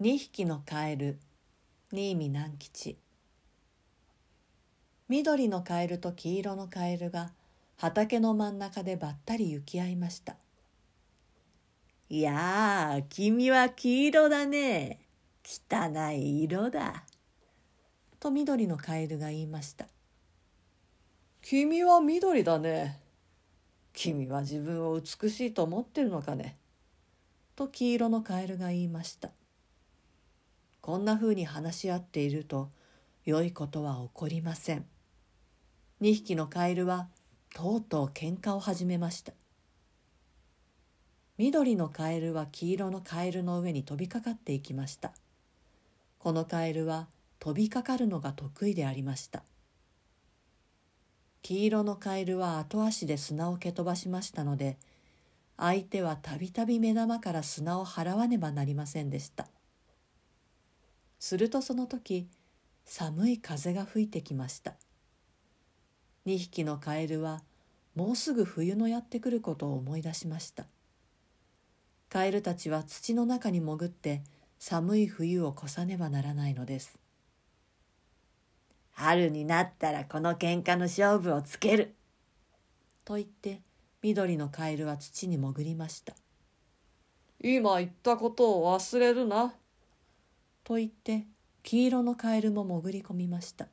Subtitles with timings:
[0.00, 1.18] 2匹のカエル。
[1.90, 2.98] 新見南吉。
[5.08, 7.32] 緑のカエルと黄色のカエルが
[7.76, 10.36] 畑の真ん中でばったり行き合いました
[12.08, 15.00] 「いやあ君は黄色だね。
[15.44, 17.02] 汚い色だ」
[18.20, 19.88] と緑のカエルが言いました
[21.42, 23.00] 「君は緑だね。
[23.92, 26.56] 君は自分を美しいと思ってるのかね」
[27.56, 29.32] と黄色のカエルが言いました。
[30.88, 32.70] こんなふうに話し合っていると
[33.26, 34.86] 良いことは起こりません。
[36.00, 37.08] 2匹のカエルは
[37.54, 39.34] とうとう喧嘩を始めました。
[41.36, 45.12] 緑のカエルは黄色のカエルの上に飛びかかっていきました。
[46.18, 47.08] このカエルは
[47.38, 49.42] 飛びかかるのが得意でありました。
[51.42, 54.78] 黄色のカエルは後足で砂を蹴飛ばしましたので
[55.58, 59.48] 相手はたびたび目玉から砂を払わねばなりませんでした。
[61.18, 62.28] するとその時
[62.84, 64.74] 寒い風が吹いてきました。
[66.26, 67.42] 2匹のカエルは
[67.94, 70.66] もうすぐ冬のやってくることを思い出しました。
[72.08, 74.22] カエルたちは土の中に潜って
[74.58, 76.98] 寒い冬を越さねばならないのです。
[78.92, 81.94] 春になったらこの喧嘩の勝負をつける。
[83.04, 83.60] と言って
[84.02, 86.14] 緑のカエルは土に潜りました。
[87.40, 89.54] 今言ったことを忘れるな。
[90.68, 91.24] と言って
[91.62, 93.68] 黄色のカエルも潜り込みました。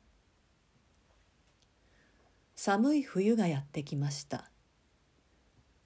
[2.55, 4.49] 寒い冬がやってきました。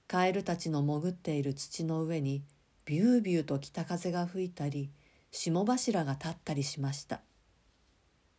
[0.07, 2.43] カエルたちの潜っている土の上に
[2.85, 4.91] ビュービューと北風が吹いたり
[5.31, 7.21] 霜柱が立ったりしました。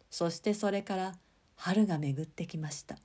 [0.08, 1.14] そしてそれから
[1.56, 2.98] 春が巡ってきました。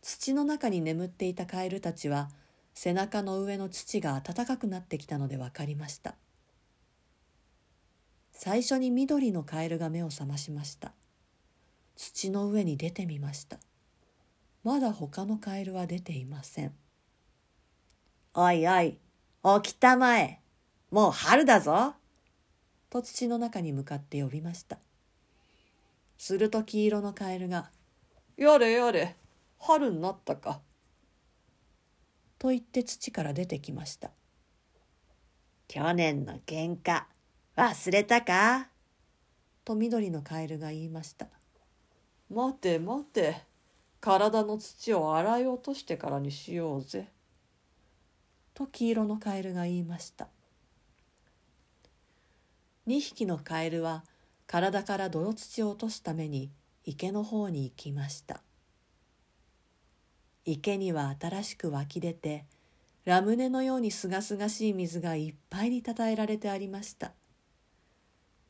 [0.00, 2.30] 土の中に眠っていたカエルたちは
[2.72, 6.14] 背中の上の土が暖かくなってきたので分かりました。
[8.40, 10.92] 最初に緑のカエルが目を覚ましました。
[11.96, 13.58] 土の上に出てみました。
[14.62, 16.72] まだ他のカエルは出ていません。
[18.34, 18.96] おいおい
[19.60, 20.40] 起きたまえ。
[20.92, 21.96] もう春だぞ。
[22.90, 24.78] と土の中に向かって呼びました。
[26.16, 27.72] すると黄色のカエルが
[28.38, 29.16] 「やれやれ
[29.58, 30.60] 春になったか」
[32.38, 34.12] と言って土から出てきました。
[35.66, 37.06] 去年の喧嘩
[37.58, 38.68] 忘れたか？
[39.64, 41.26] と緑のカエルが言いました。
[42.32, 43.42] 待て待て。
[44.00, 47.08] 体の土を洗い落としてからにしようぜ。
[48.54, 50.28] と黄色のカエルが言いました。
[52.86, 54.04] 2匹のカエルは
[54.46, 56.52] 体から泥土を落とすために
[56.84, 58.40] 池の方に行きました。
[60.44, 62.44] 池には新しく湧き出て
[63.04, 67.10] ラムネのようにすがすがしい水がいっぱいにたたえられてありました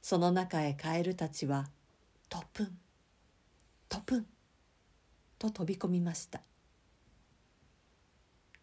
[0.03, 1.69] その中へカエルたちは
[2.29, 2.79] トプン
[3.89, 4.27] トプン
[5.39, 6.41] と飛び込みました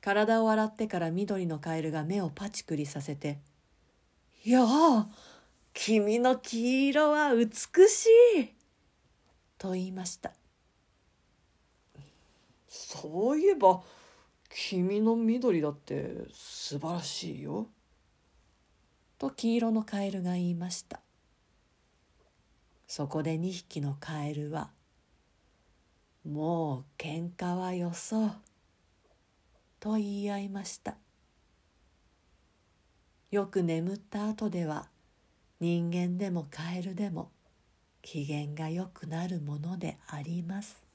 [0.02, 3.40] 体を洗ってから緑のカエルが目をパチクリさせて
[4.46, 5.10] 「いやあ
[5.74, 7.50] 君の黄色は美
[7.90, 8.08] し
[8.38, 8.54] い!」
[9.58, 10.34] と言いました
[12.68, 13.84] そういえば
[14.50, 17.68] 君の緑だって素晴らしいよ。
[19.18, 21.02] と黄色のカエルが言いました
[22.88, 24.72] そこで2匹のカエルは
[26.24, 28.32] 「もう喧嘩はよそう」
[29.80, 30.98] と言い合いました。
[33.32, 34.90] よく眠った後では
[35.60, 37.32] 人間でもカエルでも
[38.02, 40.86] 機嫌がよくなるものであります。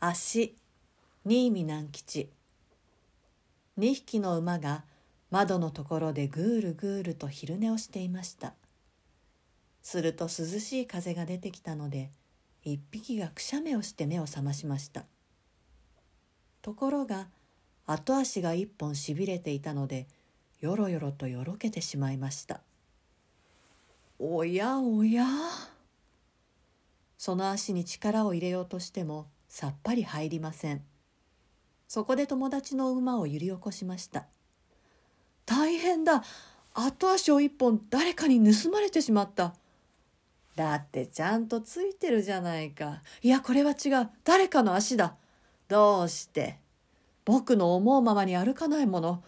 [0.00, 0.56] 足
[1.24, 2.41] 新見南吉。
[3.78, 4.84] 2匹の馬が
[5.30, 8.54] 窓のところでぐーるぐーると昼寝をしていました。
[9.82, 10.28] すると涼
[10.60, 12.10] しい風が出てきたので
[12.62, 15.04] 一匹がくしゃみをして目を覚ましました。
[16.60, 17.28] ところが
[17.86, 20.06] 後足が一本しびれていたので
[20.60, 22.60] よろよろとよろけてしまいました。
[24.18, 25.24] おやおや？
[27.18, 30.82] その足に力を入れようとしてもさっぱり入りません。
[31.92, 34.24] そこで友達の馬を揺り起こしました。
[35.44, 36.24] 大変だ。
[36.72, 39.54] 後足を一本誰かに盗まれてしまった。
[40.56, 43.02] だってちゃんとついてるじゃないか。
[43.20, 44.08] いやこれは違う。
[44.24, 45.16] 誰かの足だ。
[45.68, 46.60] どうして。
[47.26, 49.22] 僕の思うままに歩かないもの。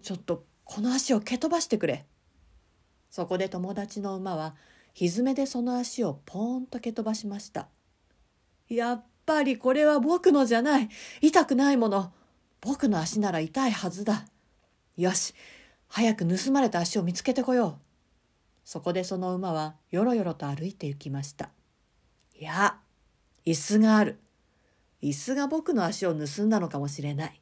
[0.00, 2.06] ちょっとこの足を蹴飛ばしてくれ。
[3.10, 4.54] そこで友達の馬は
[4.94, 7.66] 蹄でその足をポーンと蹴飛ばしました。
[8.68, 10.88] やっぱりこれは僕のじゃない。
[11.20, 12.12] 痛くないもの。
[12.60, 14.24] 僕の足なら痛いはずだ。
[14.96, 15.34] よし、
[15.88, 17.86] 早く盗まれた足を見つけてこよう。
[18.64, 21.50] そこでその馬はよろよろと歩いて行きました。
[22.38, 22.78] いや、
[23.44, 24.18] 椅子がある。
[25.02, 27.40] 椅子が僕の足を盗んだのかもしれない。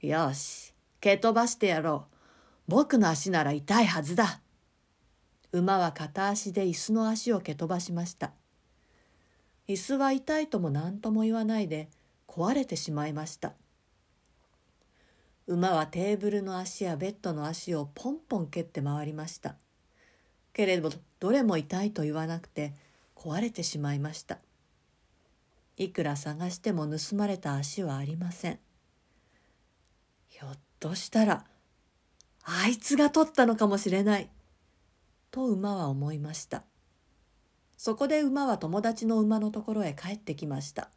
[0.00, 2.16] よし、蹴飛ばしてやろう。
[2.68, 4.40] 僕の足なら痛いはずだ。
[5.52, 8.32] 馬は片足で椅子の足を蹴飛ばしました。
[9.68, 11.88] 椅子は痛いとも何とも言わないで
[12.28, 13.54] 壊れてしまいました。
[15.46, 19.56] 馬はテーブルの足やベッドの足をポンポン蹴って回りました。
[20.52, 20.90] けれど
[21.20, 22.74] どれも痛いと言わなくて
[23.14, 24.38] 壊れてしまいました。
[25.76, 28.58] いくら探しても盗まれた足はありません。
[30.28, 31.44] ひょっとしたら
[32.44, 34.30] あいつが取ったのかもしれない。
[35.30, 36.62] と馬は思いました。
[37.76, 40.90] そこで馬は友達の馬のところへ帰ってきました。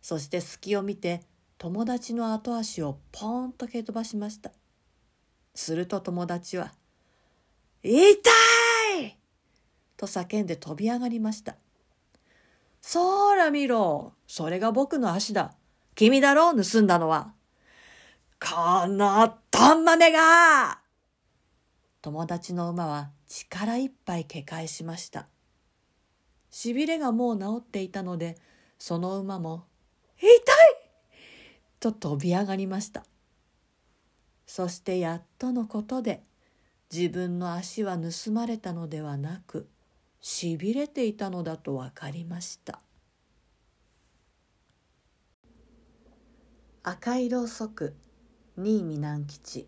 [0.00, 1.22] そして隙を見て
[1.58, 4.50] 友達の後足をポーンと蹴飛ばしました。
[5.54, 6.72] すると友達は、
[7.84, 9.16] 痛い
[9.96, 11.56] と叫んで飛び上がりました。
[12.80, 15.54] そら見ろ、それが僕の足だ。
[15.94, 17.32] 君だろう、盗んだのは。
[18.40, 20.80] このトンマメが
[22.00, 25.28] 友達の馬は力いっぱいけ返しました。
[26.52, 28.36] しびれがもう治っていたので、
[28.78, 29.64] その馬も、
[30.18, 30.30] 痛い！
[31.80, 33.04] と飛び上がりました。
[34.46, 36.22] そしてやっとのことで
[36.92, 39.66] 自分の足は盗まれたのではなく
[40.20, 42.78] しびれていたのだと分かりました。
[46.82, 47.96] 赤いろうそく
[48.56, 49.66] 新見南吉。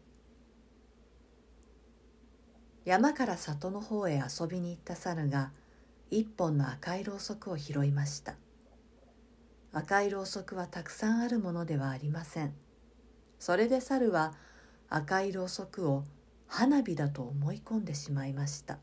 [2.85, 5.51] 山から里の方へ遊びに行った猿が
[6.15, 8.37] 一本の赤いろうそくを拾いました。
[9.73, 12.55] 赤いろうそくはたくさんあるものではありません。
[13.41, 14.33] それで猿は
[14.89, 16.05] 赤いろうそくを
[16.47, 18.79] 花火だと思い込んでしまいました。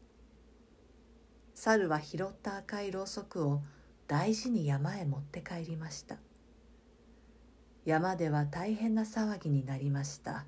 [1.55, 3.61] 猿は拾った赤いろうそくを
[4.09, 6.17] 大事に山へ持って帰りました。
[7.85, 10.45] 山では大変な騒ぎになりました。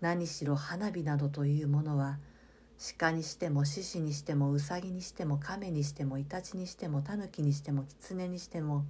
[0.00, 2.18] 何しろ花火などというものは
[2.78, 8.84] 鹿にしても獅子にしてもウサギにしても亀にしてもイタチにしてもタヌキにしてもキツネにしても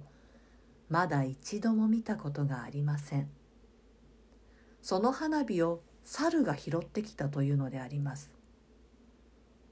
[0.89, 3.29] まだ一度も見たことがありません。
[4.81, 8.31] その花火を猿が拾ってきたというのであります。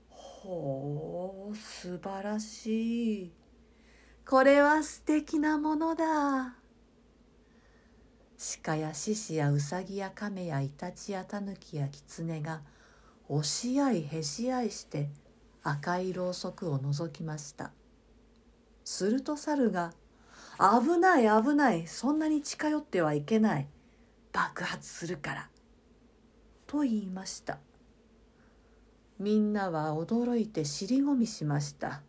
[0.09, 3.31] ほう素晴らしい。
[4.27, 6.55] これは素敵なものだ。
[8.63, 12.61] 鹿や獅子やウサギや亀やイタチやタヌキやキツネが
[13.29, 15.09] 押し合いへし合いして
[15.62, 17.71] 赤いろうそくを覗きました。
[18.85, 19.94] すると猿が
[20.57, 23.68] 「危ない危ないそんなに近寄ってはいけない。
[24.31, 25.50] 爆発するから」
[26.68, 27.59] と言いました。
[29.19, 32.01] みんなは驚いて尻込みしました。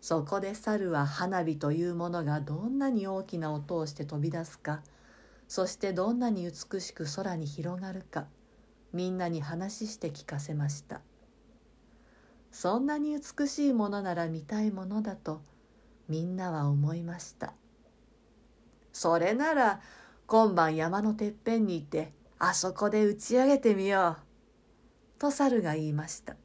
[0.00, 4.82] そこで猿は花火というものがどんなに大きな音をして飛び出すか
[5.48, 8.26] そしてどんなに美しく空に広がるか。
[8.92, 11.00] みんなに話して聞かせました。
[12.50, 15.42] そんなに美しいものなら見たいものだと
[16.08, 17.52] みんなは思いました。
[18.92, 19.80] それなら
[20.26, 26.36] 今晩山のてっぺんにいてあそこで打ち上げてみようと猿が言いました。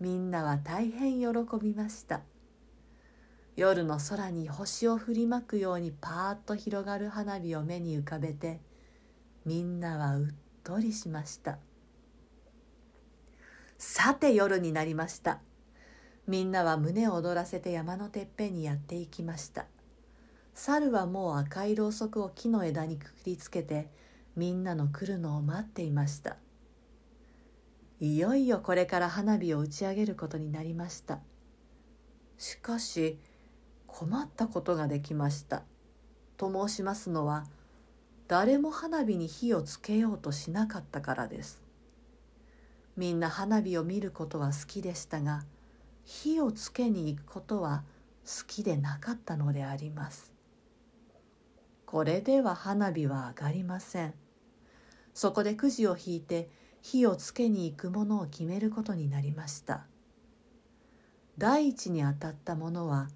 [0.00, 1.26] みんなは大変喜
[1.60, 2.20] びました。
[3.56, 8.60] 夜の空に星を振りまくようにパーッと広がる花火を目に浮かべて
[9.46, 10.34] みんなはうっ
[10.66, 11.58] とりしました。
[13.78, 15.38] さて夜になりました。
[16.26, 19.66] みんなは胸を躍らせて山のてっぺんにやっていきました。
[20.54, 23.88] 猿はもう赤いろうそくを木の枝にくくりつけて
[24.34, 26.36] みんなの来るのを待っていました。
[28.00, 31.20] いよいよこれから花火を打ち上げることになりました。
[32.38, 33.20] しかし
[33.86, 35.62] 困ったことができました。
[36.36, 37.46] と申しますのは
[38.28, 41.62] 誰も花火に火をつけようとしなかったからです。
[42.96, 45.44] みんな花火を見ることは好きでしたが
[46.04, 47.84] 火をつけに行くことは
[48.24, 50.32] 好きでなかったのであります。
[51.84, 54.14] これでは花火は上がりません。
[55.14, 56.48] そこでくじを引いて
[56.82, 59.86] 火をつけに行くものを決めることになりました。
[61.38, 63.08] 第一に当たったものは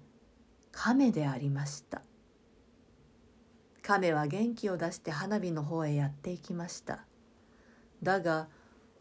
[0.71, 2.01] 亀でありました。
[3.81, 7.05] 亀は元気を出して花火の方へやっていきました。
[8.03, 8.47] だが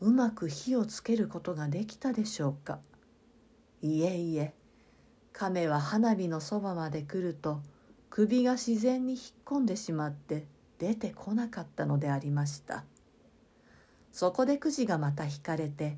[0.00, 2.80] うまく火をつけることができたでしょうか。
[3.82, 4.54] いえいえ
[5.32, 7.60] 亀は花火のそばまで来ると
[8.08, 10.46] 首が自然に引っ込んでしまって
[10.78, 12.84] 出てこなかったのでありました。
[14.12, 15.96] そこでくじがまた引かれて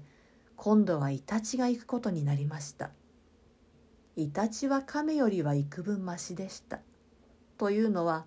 [0.57, 2.91] 今度はイタチが行くことになりました。
[4.17, 6.81] イタチは亀よりは幾分ましでした。
[7.57, 8.27] というのは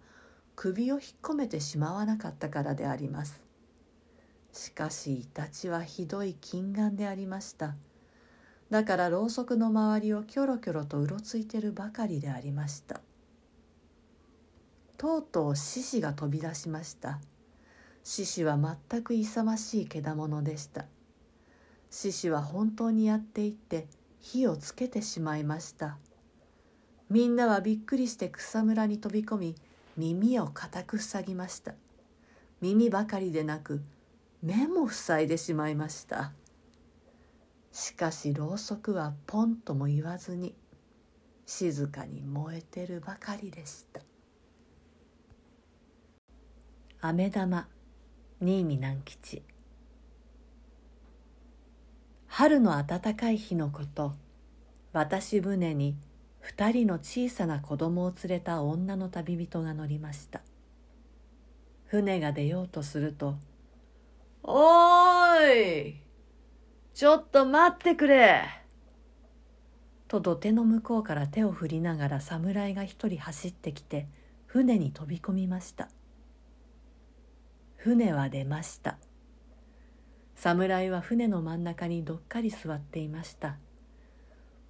[0.56, 3.46] 首を引っ込めてしまわなかったからであります。
[4.54, 7.76] しかしイタチはひどい近眼でありました。
[8.70, 13.02] だからろうそくの周りをキョロキョロとうろついてるばかりでありました。
[14.98, 17.20] とうとう獅子が飛び出しました。
[18.04, 18.58] 獅子は
[18.90, 20.86] 全く勇ましい獣でした。
[21.90, 23.88] 獅子は本当にやっていって
[24.22, 25.98] 火をつけてしまいました。
[27.10, 29.56] みんなはびっくりして草むらに飛び込み
[29.98, 31.74] 耳を固く塞ぎました。
[32.62, 33.82] 耳ばかりでなく
[34.42, 36.34] 目も塞いでしまいました。
[37.72, 40.56] しかしろうそくはポンとも言わずに
[41.46, 44.02] 静かに燃えてるばかりでした。
[47.02, 47.68] 飴玉
[48.40, 49.44] 新見南吉。
[52.28, 54.14] 春の暖かい日のこと
[54.92, 55.96] 渡し船に
[56.46, 60.42] 二人の小さな子供を連れた女の旅人が乗りました。
[61.86, 63.38] 船が出ようとすると
[64.44, 65.96] 「おーい
[66.94, 68.44] ちょっと待ってくれ!」
[70.08, 74.08] と土手の向こうから手を振りながら侍が一人走ってきて
[74.46, 75.90] 船に飛び込みました。
[77.76, 79.00] 船は出ました。
[80.36, 83.58] 侍は船の真ん中にどっかり座っていました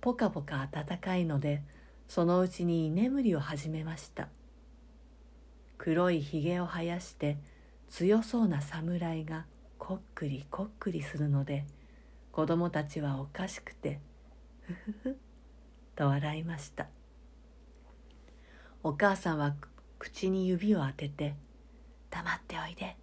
[0.06, 1.64] ぽかぽか暖かいので
[2.08, 4.28] そのうちに居眠りを始めました。
[5.80, 7.40] 黒いひげを生やして
[7.90, 9.48] 強そうな侍が
[9.80, 11.66] こっくりこっくりするので
[12.32, 14.00] 子供たちはおかしくて
[14.62, 15.18] ふふふ
[15.96, 16.86] と笑いました。
[18.84, 19.56] お母さんは
[19.98, 21.34] 口に指を当てて
[22.12, 22.96] 「黙っておいで」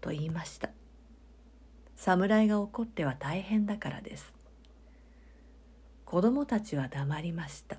[0.00, 0.70] と言いました。
[1.96, 4.32] 侍が怒っては大変だからです。
[6.12, 7.78] 子供たちは黙りました。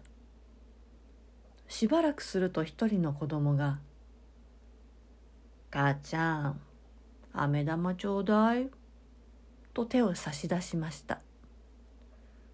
[1.67, 3.77] しばらくすると一人の子供が
[5.69, 6.59] 「母ちゃん
[7.31, 8.71] 飴玉ちょうだい」
[9.75, 11.21] と手を差し出しました。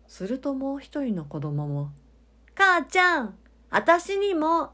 [0.05, 1.91] するともう一人の子供も
[2.55, 3.37] 「母ちゃん
[3.69, 4.73] 私にも」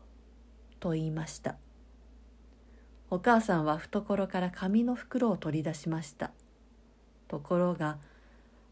[0.82, 1.58] と言いました。
[3.12, 6.32] お母さんは懐から紙の袋を取り出しました。
[7.28, 8.00] ところが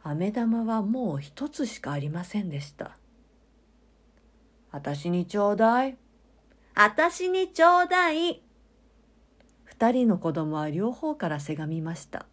[0.03, 2.97] 飴玉はもう一つしかありませんでした。
[4.71, 5.97] あたしにちょうだい。
[6.75, 8.43] あたしにちょうだい。
[9.63, 12.25] 二人の子供は両方からせがみました。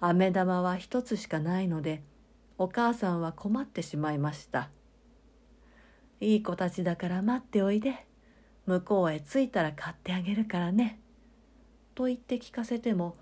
[0.00, 2.02] 飴玉は一つしかないので、
[2.56, 4.70] お母さんは困ってしまいました。
[6.20, 8.06] いい子たちだから待っておいで。
[8.66, 11.00] 向こうへ着いたら買ってあげるからね。
[11.96, 13.16] と言って聞かせても、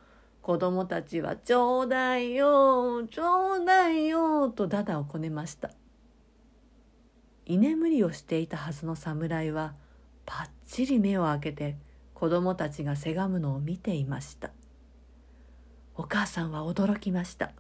[0.48, 5.72] 子供たちは「ちょうだいよちょうだいよ」とだだをこねました。
[7.44, 9.74] 居眠りをしていたはずの侍は
[10.24, 11.76] ぱっちり目を開けて
[12.14, 14.50] 子供たちがせがむのを見ていました。
[15.94, 17.52] お母さんは驚きました。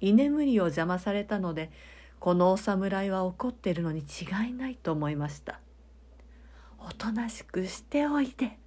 [0.00, 1.72] 居眠りを邪魔されたので
[2.20, 5.58] このお侍は怒ってるのに違いないと思いました。
[6.78, 8.57] おとなしくしておいで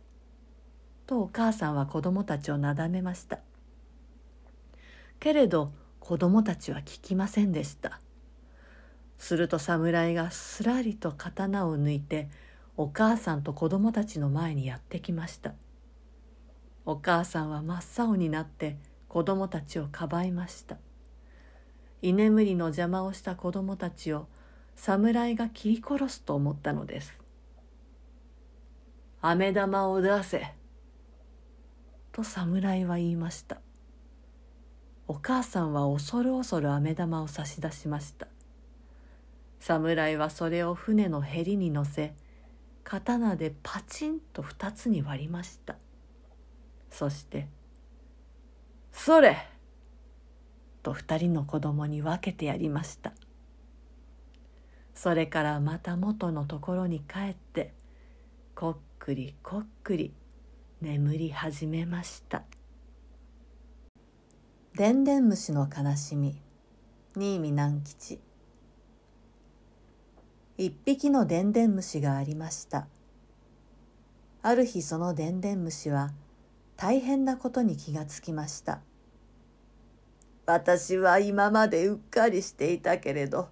[1.11, 3.39] とお母さんは子供たちをなだめました。
[5.19, 7.99] けれど子供たちは聞きませんでした。
[9.17, 12.29] すると侍がすらりと刀を抜いて
[12.77, 15.53] お母さんと子供たちの前にやってきました。
[16.85, 18.77] お母さんは真っ青になって
[19.09, 20.77] 子供たちをかばいました。
[22.01, 24.27] 居眠りの邪魔をした子供たちを
[24.77, 27.21] 侍が切り殺すと思ったのです。
[29.19, 30.60] 飴玉を出せ。
[32.11, 33.61] と侍は言いました。
[35.07, 38.27] お母さんは恐る恐る飴玉を差し出しました。
[39.59, 42.13] 侍はそれを船のへりに乗せ
[42.83, 45.77] 刀でパチンと二つに割りました。
[46.89, 47.47] そして
[48.91, 49.37] 「それ!」
[50.83, 53.13] と二人の子供に分けてやりました。
[54.93, 57.73] それからまた元のところに帰って
[58.53, 60.13] こっくりこっくり
[60.81, 62.41] 眠り始めました。
[64.75, 66.41] でんでん虫の悲しみ。
[67.15, 68.19] 新見南吉。
[70.57, 72.87] 一匹のでんでん虫がありました。
[74.41, 76.13] ある日そのでんでん虫は
[76.77, 78.81] 大変なことに気がつきました。
[80.47, 83.49] 私は今までうっかりしていたけれど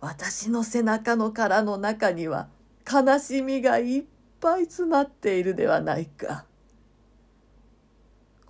[0.00, 2.48] 私の背中の殻の中には
[2.88, 4.04] 悲しみがいっ
[4.38, 6.46] ぱい詰まっているではないか。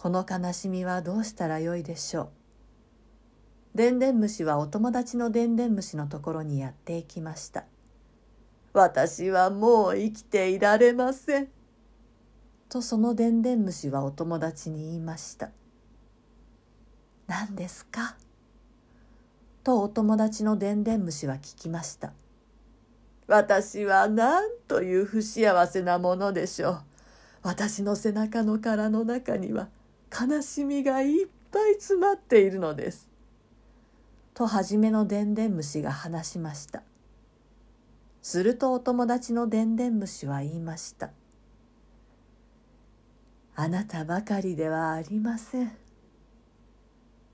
[0.03, 2.31] この悲しみはどうしたらよいでしょ
[3.75, 3.77] う？
[3.77, 7.65] でんでん虫はお友達のでんでん虫のところにやっていきました。
[8.73, 11.49] 私はもう生きていられません。
[12.71, 15.51] とそのでんでん虫はお友達に言いました。
[17.27, 18.17] 何ですか？
[19.63, 22.15] とお友達のでんでん虫は聞きました。
[23.27, 26.81] 私はなんという不幸せなものでしょう？
[27.43, 29.69] 私の背中の殻の中には
[30.11, 33.09] 悲しみがいっぱい詰まっているのです。
[34.35, 36.83] と初めのでんでん虫が話しました。
[38.23, 41.11] するとお友達のでんでん虫は言いました。
[43.55, 45.73] あなたばかりではありません。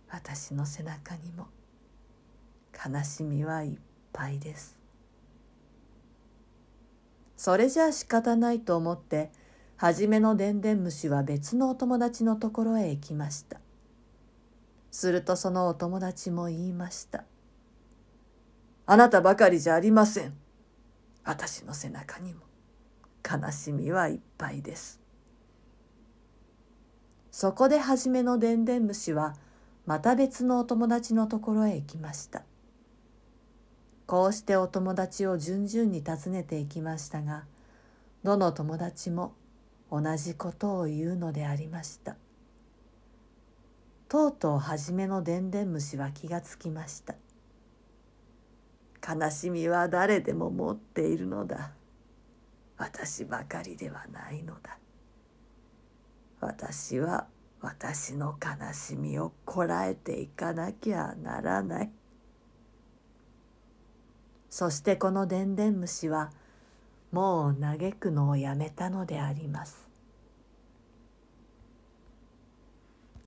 [0.08, 1.46] 私の背中にも
[2.72, 3.78] 悲しみはいっ
[4.12, 4.78] ぱいです。
[7.36, 9.30] それじゃあ仕方ないと思って
[9.76, 13.60] 初めのでんでん虫は別のお友達のところへ行きました。
[14.90, 17.24] するとそのお友達も言いました。
[18.86, 20.34] あなたばかりじゃありません。
[21.24, 22.40] 私の背中にも
[23.22, 25.00] 悲しみはいっぱいです。
[27.30, 29.34] そこで初めのでんでん虫は
[29.84, 32.44] また別のお友達のところへ行きました。
[34.06, 37.44] こうしてお友達を順々に訪ねていきましたが、
[38.22, 39.34] どの友達も
[39.90, 42.16] 同じことを言うのでありました。
[44.08, 47.14] とうとう初めのでんでん虫は気がつきました。
[49.06, 51.72] 悲しみは誰でも持っているのだ。
[52.76, 54.78] 私ばかりではないのだ。
[56.40, 57.26] 私は
[57.60, 61.90] 私の悲しみをこらえていかなきゃならない。
[64.50, 66.30] そしてこのでんでん虫は
[67.16, 69.85] もう嘆くのをやめたのであります。